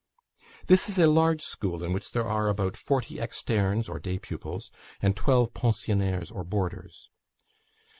[0.65, 4.71] "This is a large school, in which there are about forty externes, or day pupils,
[4.99, 7.11] and twelve pensionnaires, or boarders.